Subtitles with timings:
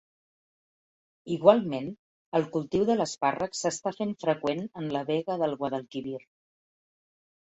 [1.33, 1.89] Igualment,
[2.39, 6.19] el cultiu de l'espàrrec s'està fent freqüent en la vega del Guadalquivir.